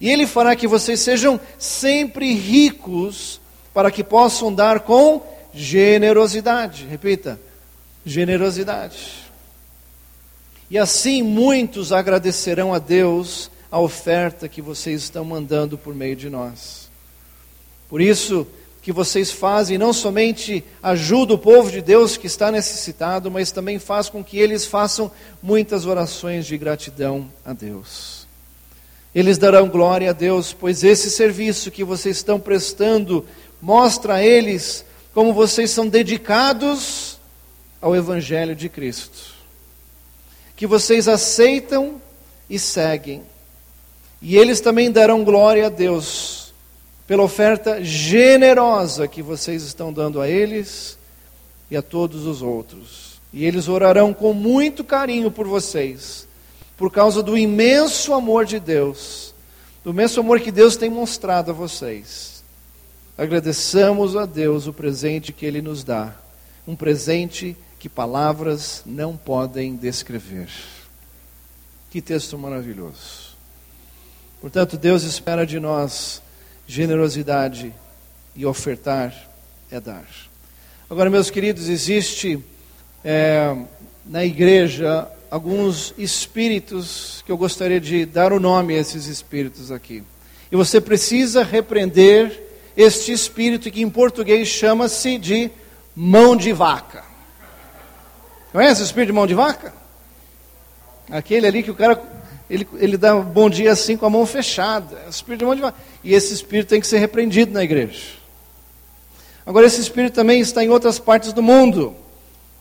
[0.00, 3.40] E Ele fará que vocês sejam sempre ricos,
[3.72, 6.86] para que possam dar com generosidade.
[6.86, 7.40] Repita:
[8.04, 9.22] generosidade.
[10.70, 16.30] E assim muitos agradecerão a Deus a oferta que vocês estão mandando por meio de
[16.30, 16.90] nós.
[17.88, 18.46] Por isso,
[18.82, 23.78] que vocês fazem não somente ajuda o povo de Deus que está necessitado, mas também
[23.78, 25.08] faz com que eles façam
[25.40, 28.26] muitas orações de gratidão a Deus.
[29.14, 33.24] Eles darão glória a Deus, pois esse serviço que vocês estão prestando
[33.60, 37.18] mostra a eles como vocês são dedicados
[37.80, 39.32] ao Evangelho de Cristo.
[40.56, 42.02] Que vocês aceitam
[42.50, 43.22] e seguem.
[44.20, 46.41] E eles também darão glória a Deus
[47.12, 50.96] pela oferta generosa que vocês estão dando a eles
[51.70, 53.20] e a todos os outros.
[53.34, 56.26] E eles orarão com muito carinho por vocês,
[56.74, 59.34] por causa do imenso amor de Deus,
[59.84, 62.42] do imenso amor que Deus tem mostrado a vocês.
[63.18, 66.16] Agradeçamos a Deus o presente que Ele nos dá,
[66.66, 70.48] um presente que palavras não podem descrever.
[71.90, 73.36] Que texto maravilhoso.
[74.40, 76.21] Portanto, Deus espera de nós
[76.72, 77.70] generosidade
[78.34, 79.14] e ofertar
[79.70, 80.06] é dar.
[80.88, 82.42] Agora, meus queridos, existe
[83.04, 83.54] é,
[84.06, 90.02] na igreja alguns espíritos que eu gostaria de dar o nome a esses espíritos aqui.
[90.50, 92.42] E você precisa repreender
[92.74, 95.50] este espírito que em português chama-se de
[95.94, 97.04] mão de vaca.
[98.50, 99.74] Conhece o espírito de mão de vaca?
[101.10, 102.02] Aquele ali que o cara
[102.52, 104.98] ele, ele dá um bom dia assim com a mão fechada.
[105.04, 105.62] É o espírito de.
[106.04, 108.10] E esse espírito tem que ser repreendido na igreja.
[109.46, 111.96] Agora, esse espírito também está em outras partes do mundo.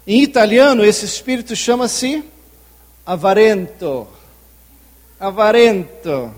[0.08, 2.24] Em italiano, esse espírito chama-se
[3.06, 4.08] avarento.
[5.20, 6.34] Avarento.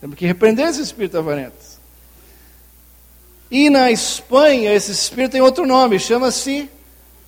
[0.00, 1.72] Temos que repreender esse espírito avarento.
[3.50, 6.70] E na Espanha, esse espírito tem outro nome, chama-se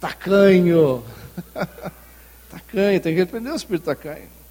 [0.01, 1.03] tacanho.
[2.49, 4.44] tacanho, tem que repreender o espírito tacanho.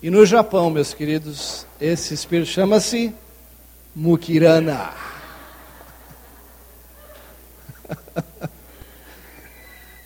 [0.00, 3.12] E no Japão, meus queridos, esse espírito chama-se
[3.94, 4.92] mukirana.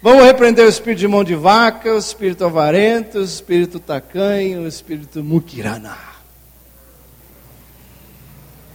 [0.00, 4.66] Vamos repreender o espírito de mão de vaca, o espírito avarento, o espírito tacanho, o
[4.66, 5.98] espírito mukirana.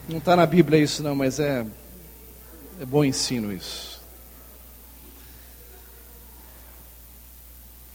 [0.07, 1.65] Não está na Bíblia isso não, mas é,
[2.79, 3.96] é bom ensino isso.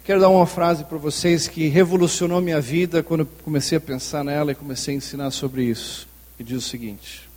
[0.04, 4.50] Quero dar uma frase para vocês que revolucionou minha vida quando comecei a pensar nela
[4.50, 6.08] e comecei a ensinar sobre isso.
[6.38, 7.28] E diz o seguinte: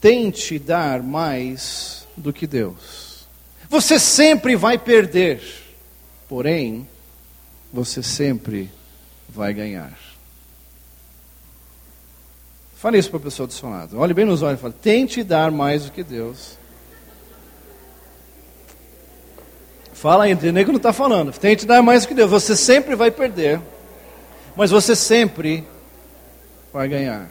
[0.00, 3.26] Tente dar mais do que Deus.
[3.68, 5.42] Você sempre vai perder,
[6.28, 6.86] porém,
[7.72, 8.70] você sempre
[9.28, 9.98] vai ganhar.
[12.76, 13.98] Fale isso para a pessoa do seu lado.
[13.98, 16.59] Olhe bem nos olhos e fale: tente dar mais do que Deus.
[20.00, 21.30] Fala entendeu que não está falando.
[21.30, 22.30] Tente dar mais do que Deus.
[22.30, 23.60] Você sempre vai perder,
[24.56, 25.62] mas você sempre
[26.72, 27.30] vai ganhar.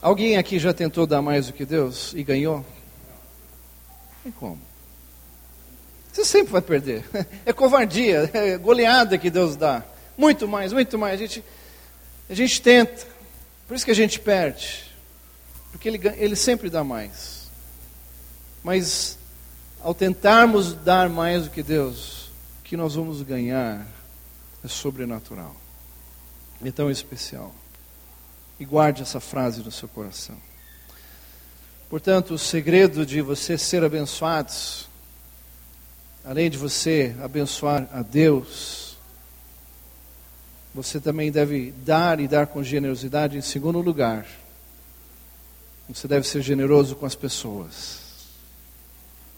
[0.00, 2.64] Alguém aqui já tentou dar mais do que Deus e ganhou?
[4.22, 4.58] Tem como.
[6.10, 7.04] Você sempre vai perder.
[7.44, 9.84] É covardia, é goleada que Deus dá.
[10.16, 11.12] Muito mais, muito mais.
[11.12, 11.44] A gente,
[12.30, 13.06] a gente tenta.
[13.66, 14.86] Por isso que a gente perde.
[15.72, 17.50] Porque ele, ele sempre dá mais.
[18.64, 19.17] Mas,
[19.82, 23.86] ao tentarmos dar mais do que Deus, o que nós vamos ganhar
[24.64, 25.54] é sobrenatural.
[26.64, 27.54] É tão especial.
[28.58, 30.36] E guarde essa frase no seu coração.
[31.88, 34.52] Portanto, o segredo de você ser abençoado,
[36.24, 38.98] além de você abençoar a Deus,
[40.74, 44.26] você também deve dar e dar com generosidade em segundo lugar.
[45.88, 48.07] Você deve ser generoso com as pessoas.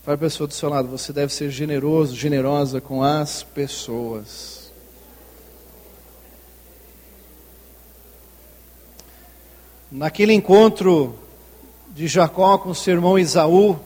[0.02, 4.72] Fale a pessoa do seu lado, você deve ser generoso, generosa com as pessoas.
[9.92, 11.18] Naquele encontro
[11.94, 13.78] de Jacó com seu irmão Isaú,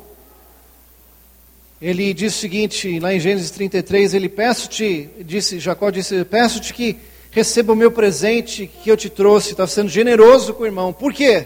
[1.82, 6.96] ele diz o seguinte, lá em Gênesis 33, ele peço-te, disse, Jacó disse, peço-te que
[7.32, 9.50] receba o meu presente que eu te trouxe.
[9.50, 10.92] Está sendo generoso com o irmão.
[10.92, 11.44] Por quê?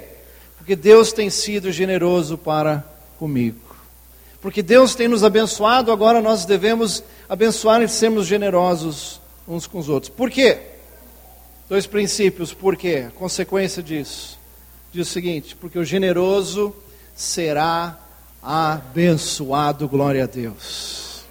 [0.59, 2.85] Porque Deus tem sido generoso para
[3.18, 3.67] comigo.
[4.40, 9.88] Porque Deus tem nos abençoado, agora nós devemos abençoar e sermos generosos uns com os
[9.88, 10.10] outros.
[10.10, 10.58] Por quê?
[11.69, 12.54] Dois princípios.
[12.54, 13.08] Por quê?
[13.17, 14.38] Consequência disso.
[14.92, 16.75] Diz o seguinte: porque o generoso
[17.15, 17.98] será
[18.42, 21.25] abençoado, glória a Deus.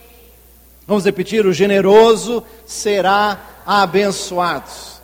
[0.86, 4.97] Vamos repetir: o generoso será abençoados.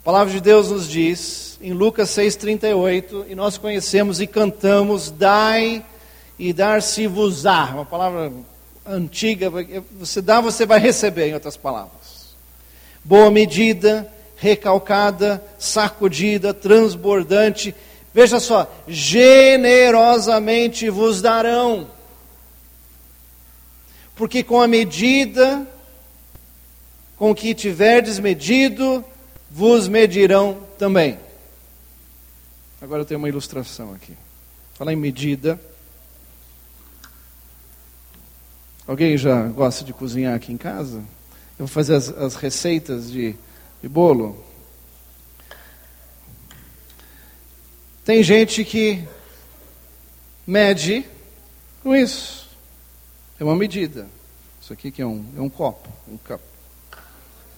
[0.00, 5.84] A palavra de Deus nos diz, em Lucas 6,38, e nós conhecemos e cantamos, dai
[6.40, 7.66] e dar-se-vos-á.
[7.74, 8.32] Uma palavra
[8.86, 9.50] antiga,
[9.92, 12.30] você dá, você vai receber, em outras palavras.
[13.04, 17.74] Boa medida, recalcada, sacudida, transbordante.
[18.14, 21.90] Veja só, generosamente vos darão.
[24.16, 25.68] Porque com a medida
[27.18, 29.04] com que tiverdes medido,
[29.50, 31.18] vos medirão também.
[32.80, 34.14] Agora eu tenho uma ilustração aqui.
[34.72, 35.60] Falar em medida.
[38.90, 40.96] Alguém já gosta de cozinhar aqui em casa?
[40.96, 43.36] Eu vou fazer as, as receitas de,
[43.80, 44.44] de bolo.
[48.04, 49.04] Tem gente que
[50.44, 51.04] mede
[51.84, 52.48] com isso.
[53.38, 54.08] É uma medida.
[54.60, 56.42] Isso aqui que é um, é um copo, um copo.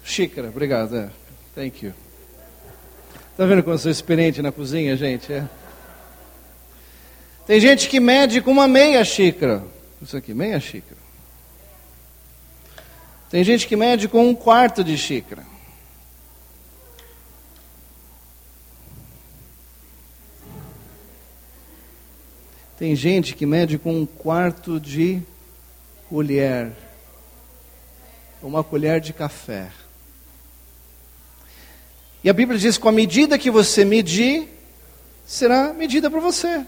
[0.04, 0.94] Xícara, obrigado.
[0.94, 1.10] É.
[1.54, 1.94] Thank you.
[3.30, 5.32] Está vendo como eu sou experiente na cozinha, gente?
[5.32, 5.48] É.
[7.46, 9.64] Tem gente que mede com uma meia xícara.
[10.02, 11.01] Isso aqui, meia xícara.
[13.32, 15.42] Tem gente que mede com um quarto de xícara.
[22.78, 25.22] Tem gente que mede com um quarto de
[26.10, 26.72] colher.
[28.42, 29.70] Uma colher de café.
[32.22, 34.46] E a Bíblia diz: com a medida que você medir,
[35.26, 36.66] será medida para você.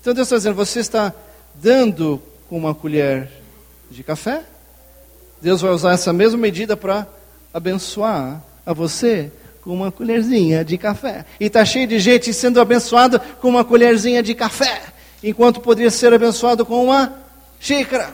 [0.00, 1.14] Então Deus está dizendo: você está
[1.54, 3.30] dando com uma colher
[3.88, 4.44] de café?
[5.44, 7.06] Deus vai usar essa mesma medida para
[7.52, 9.30] abençoar a você
[9.60, 11.26] com uma colherzinha de café.
[11.38, 14.80] E está cheio de gente sendo abençoada com uma colherzinha de café,
[15.22, 17.12] enquanto poderia ser abençoado com uma
[17.60, 18.08] xícara.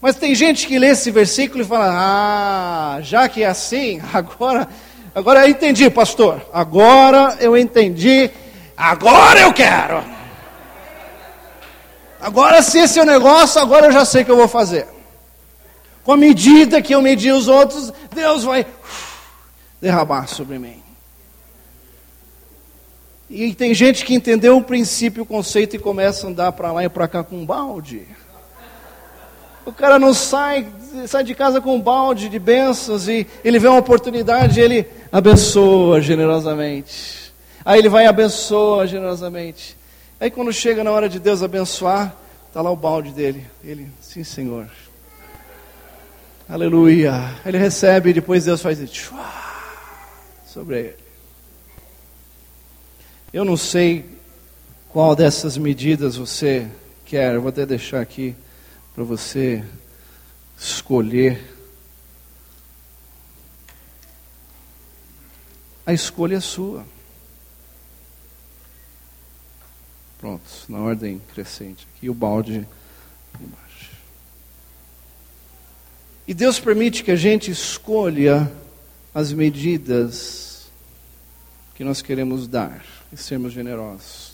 [0.00, 4.66] Mas tem gente que lê esse versículo e fala: Ah, já que é assim, agora
[5.14, 6.40] Agora eu entendi, pastor.
[6.54, 8.30] Agora eu entendi.
[8.74, 10.02] Agora eu quero.
[12.18, 14.86] Agora, se esse é o negócio, agora eu já sei o que eu vou fazer.
[16.04, 18.66] Com a medida que eu medir os outros, Deus vai
[19.80, 20.82] derramar sobre mim.
[23.30, 26.84] E tem gente que entendeu o princípio, o conceito e começa a andar para lá
[26.84, 28.06] e para cá com um balde.
[29.64, 30.66] O cara não sai,
[31.06, 36.00] sai de casa com um balde de bênçãos e ele vê uma oportunidade, ele abençoa
[36.02, 37.32] generosamente.
[37.64, 39.78] Aí ele vai e abençoa generosamente.
[40.20, 42.14] Aí quando chega na hora de Deus abençoar,
[42.48, 43.46] está lá o balde dele.
[43.64, 44.68] Ele, sim Senhor.
[46.48, 47.12] Aleluia.
[47.46, 49.14] Ele recebe e depois Deus faz isso
[50.46, 50.96] sobre ele.
[53.32, 54.04] Eu não sei
[54.88, 56.68] qual dessas medidas você
[57.04, 57.34] quer.
[57.34, 58.34] Eu vou até deixar aqui
[58.94, 59.64] para você
[60.58, 61.40] escolher.
[65.86, 66.84] A escolha é sua.
[70.18, 71.86] Pronto, na ordem crescente.
[71.96, 72.66] Aqui o balde
[76.26, 78.50] E Deus permite que a gente escolha
[79.14, 80.70] as medidas
[81.74, 84.32] que nós queremos dar e sermos generosos.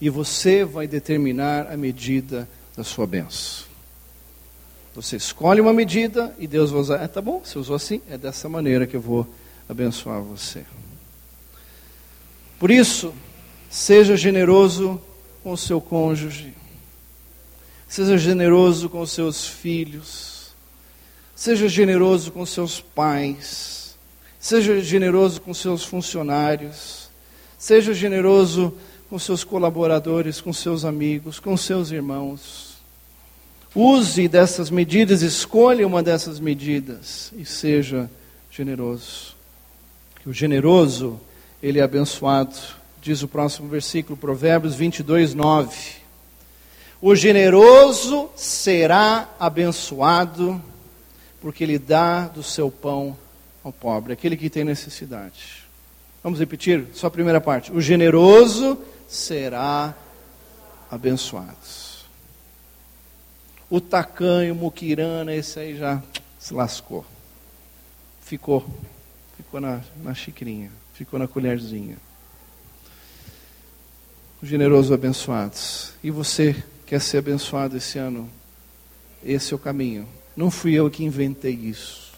[0.00, 3.66] E você vai determinar a medida da sua benção.
[4.94, 7.02] Você escolhe uma medida e Deus vai usar.
[7.02, 9.26] É, tá bom, você usou assim, é dessa maneira que eu vou
[9.68, 10.64] abençoar você.
[12.58, 13.12] Por isso,
[13.68, 15.00] seja generoso
[15.42, 16.54] com o seu cônjuge,
[17.88, 20.54] seja generoso com seus filhos,
[21.34, 23.96] seja generoso com seus pais,
[24.38, 27.08] seja generoso com seus funcionários,
[27.58, 28.76] seja generoso
[29.08, 32.76] com seus colaboradores, com seus amigos, com seus irmãos.
[33.74, 38.10] Use dessas medidas, escolha uma dessas medidas e seja
[38.50, 39.36] generoso.
[40.24, 41.20] O generoso,
[41.62, 42.56] ele é abençoado.
[43.02, 46.05] Diz o próximo versículo, Provérbios 22, 9.
[47.00, 50.60] O generoso será abençoado,
[51.40, 53.16] porque ele dá do seu pão
[53.62, 55.64] ao pobre, aquele que tem necessidade.
[56.22, 57.70] Vamos repetir só a primeira parte.
[57.70, 59.94] O generoso será
[60.90, 61.56] abençoado.
[63.68, 66.02] O tacanho, o muquirana, esse aí já
[66.38, 67.04] se lascou.
[68.22, 68.64] Ficou.
[69.36, 70.70] Ficou na, na xicrinha.
[70.94, 71.96] Ficou na colherzinha.
[74.40, 75.92] Os generosos abençoados.
[76.02, 78.30] E você quer ser abençoado esse ano?
[79.24, 80.06] Esse é o caminho.
[80.36, 82.12] Não fui eu que inventei isso.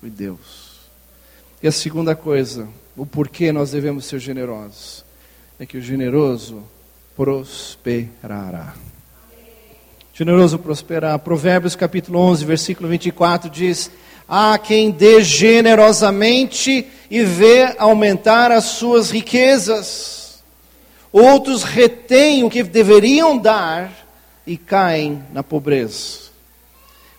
[0.00, 0.80] Foi Deus.
[1.62, 5.04] E a segunda coisa, o porquê nós devemos ser generosos,
[5.58, 6.62] é que o generoso
[7.16, 8.74] prosperará
[10.14, 11.18] generoso prosperar.
[11.18, 13.90] Provérbios capítulo 11, versículo 24 diz:
[14.28, 20.42] Há quem dê generosamente e vê aumentar as suas riquezas.
[21.12, 24.03] Outros retêm o que deveriam dar
[24.46, 26.30] e caem na pobreza.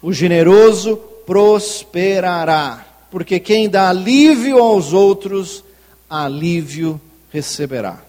[0.01, 5.63] O generoso prosperará, porque quem dá alívio aos outros,
[6.09, 7.01] alívio
[7.31, 8.03] receberá.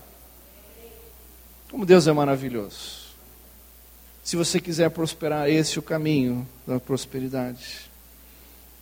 [1.71, 3.07] Como Deus é maravilhoso.
[4.23, 7.91] Se você quiser prosperar, esse é o caminho da prosperidade.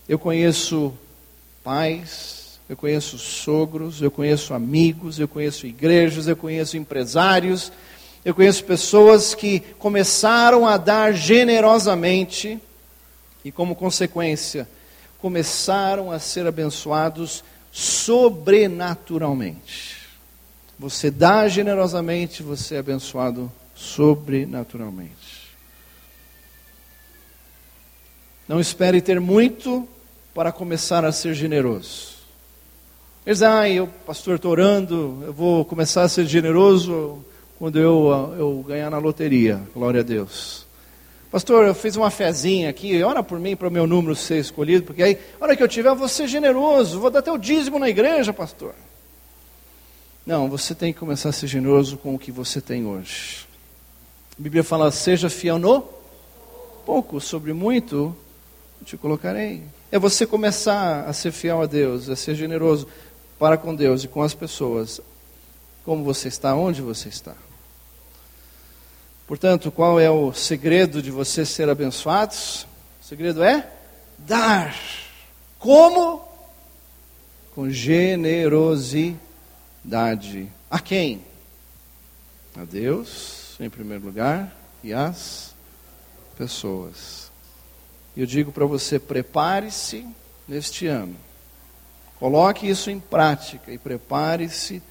[0.08, 0.92] Eu conheço
[1.62, 7.70] pais, eu conheço sogros, eu conheço amigos, eu conheço igrejas, eu conheço empresários,
[8.24, 12.58] eu conheço pessoas que começaram a dar generosamente
[13.44, 14.66] e, como consequência,
[15.18, 19.98] começaram a ser abençoados sobrenaturalmente.
[20.78, 25.12] Você dá generosamente, você é abençoado sobrenaturalmente.
[28.48, 29.86] Não espere ter muito
[30.34, 32.14] para começar a ser generoso.
[33.26, 37.24] Eles ah, eu, pastor, estou orando, eu vou começar a ser generoso
[37.58, 39.60] quando eu, eu ganhar na loteria.
[39.74, 40.66] Glória a Deus.
[41.30, 44.84] Pastor, eu fiz uma fezinha aqui, ora por mim para o meu número ser escolhido,
[44.84, 47.38] porque aí, a hora que eu tiver, eu vou ser generoso, vou dar até o
[47.38, 48.74] dízimo na igreja, pastor.
[50.24, 53.46] Não, você tem que começar a ser generoso com o que você tem hoje.
[54.38, 55.84] A Bíblia fala: seja fiel no
[56.86, 58.16] pouco, sobre muito
[58.84, 59.62] te colocarei.
[59.90, 62.86] É você começar a ser fiel a Deus, a ser generoso
[63.38, 65.00] para com Deus e com as pessoas,
[65.84, 67.34] como você está, onde você está.
[69.26, 72.34] Portanto, qual é o segredo de você ser abençoado?
[72.34, 73.70] O segredo é
[74.18, 74.74] dar.
[75.58, 76.22] Como?
[77.54, 79.18] Com generosidade.
[80.70, 81.24] A quem?
[82.56, 85.54] A Deus, em primeiro lugar, e às
[86.36, 87.30] pessoas.
[88.16, 90.06] Eu digo para você: prepare-se
[90.46, 91.16] neste ano.
[92.18, 94.82] Coloque isso em prática e prepare-se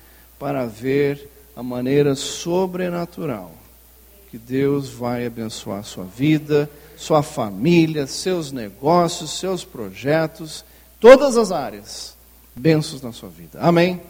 [0.43, 3.55] para ver a maneira sobrenatural
[4.29, 10.65] que Deus vai abençoar a sua vida, sua família, seus negócios, seus projetos,
[10.99, 12.17] todas as áreas.
[12.53, 13.57] Bênçãos na sua vida.
[13.61, 14.01] Amém?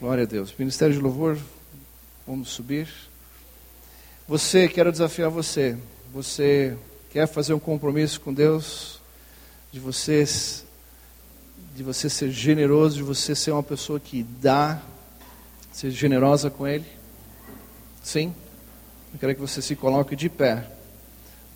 [0.00, 0.54] Glória a Deus.
[0.58, 1.36] Ministério de Louvor,
[2.26, 2.88] vamos subir.
[4.26, 5.76] Você, quero desafiar você.
[6.10, 6.74] Você
[7.10, 8.98] quer fazer um compromisso com Deus,
[9.70, 10.24] de você,
[11.76, 14.82] de você ser generoso, de você ser uma pessoa que dá,
[15.78, 16.84] ser generosa com Ele?
[18.02, 18.34] Sim?
[19.12, 20.64] Eu quero que você se coloque de pé,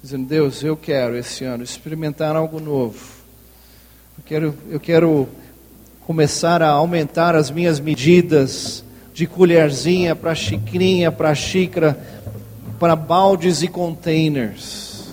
[0.01, 3.01] dizendo: Deus, eu quero esse ano experimentar algo novo.
[4.17, 5.29] Eu quero, eu quero
[6.07, 11.99] começar a aumentar as minhas medidas de colherzinha para xicrinha, para xícara,
[12.79, 15.11] para baldes e containers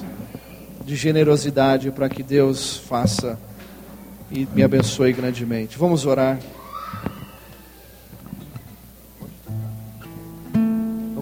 [0.86, 3.40] de generosidade para que Deus faça
[4.32, 5.80] e me abençoe grandemente.
[5.80, 6.38] Vamos orar.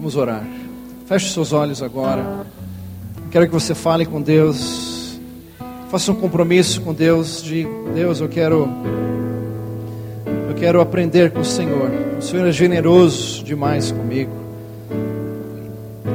[0.08, 0.42] Vamos orar.
[1.04, 2.46] Feche seus olhos agora.
[3.30, 5.20] Quero que você fale com Deus.
[5.90, 8.66] Faça um compromisso com Deus de Deus, eu quero
[10.48, 11.90] eu quero aprender com o Senhor.
[12.18, 14.32] O Senhor é generoso demais comigo.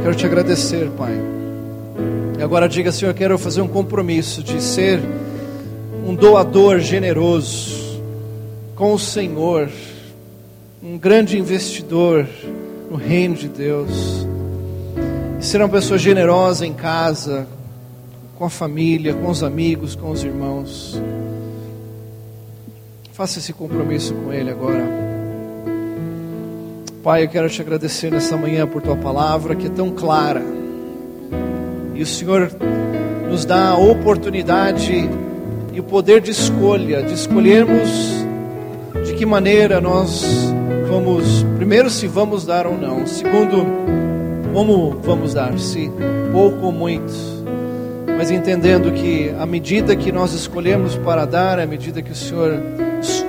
[0.02, 1.14] Quero te agradecer, Pai.
[2.40, 5.00] E agora diga, Senhor, eu quero fazer um compromisso de ser
[6.04, 8.02] um doador generoso
[8.76, 9.70] com o Senhor,
[10.82, 12.26] um grande investidor
[12.94, 14.28] no reino de Deus
[15.40, 17.48] ser uma pessoa generosa em casa,
[18.38, 21.02] com a família, com os amigos, com os irmãos.
[23.12, 24.88] Faça esse compromisso com Ele agora.
[27.02, 30.44] Pai, eu quero te agradecer nessa manhã por tua palavra que é tão clara.
[31.96, 32.52] E o Senhor
[33.28, 35.10] nos dá a oportunidade
[35.74, 37.90] e o poder de escolha, de escolhermos
[39.04, 40.53] de que maneira nós
[40.94, 43.08] vamos, primeiro, se vamos dar ou não.
[43.08, 43.66] Segundo,
[44.54, 45.92] como vamos dar, se
[46.32, 47.12] pouco ou muito,
[48.16, 52.16] mas entendendo que a medida que nós escolhemos para dar, é a medida que o
[52.16, 52.62] Senhor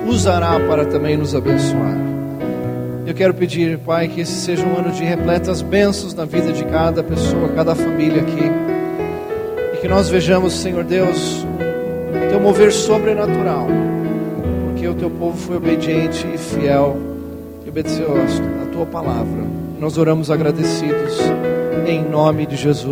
[0.05, 1.97] usará para também nos abençoar.
[3.07, 6.63] Eu quero pedir, Pai, que esse seja um ano de repletas bênçãos na vida de
[6.65, 8.51] cada pessoa, cada família aqui.
[9.73, 13.67] E que nós vejamos, Senhor Deus, o teu mover sobrenatural,
[14.67, 17.14] porque o teu povo foi obediente e fiel
[17.75, 18.07] obedeceu
[18.63, 19.43] a tua palavra.
[19.81, 21.19] Nós oramos agradecidos
[21.85, 22.85] em nome de Jesus.